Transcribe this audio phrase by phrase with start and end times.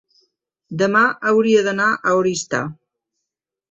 [0.83, 1.03] demà
[1.33, 2.67] hauria d'anar a Oristà.